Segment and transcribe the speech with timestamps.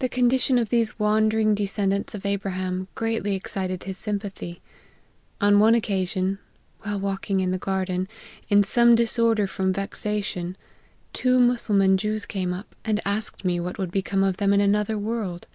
[0.00, 1.34] The condition of these LIFE OF HENRY MARTYN.
[1.68, 4.60] 143 wandering descendants of Abraham, greatly excited nis sympathy.
[5.40, 6.40] On one occasion"
[6.80, 8.08] while walking in the garden,
[8.48, 10.56] in some disorder from vexation,
[11.12, 14.98] two Mussulman Jews came up, and asked me what would become of them in another
[14.98, 15.46] world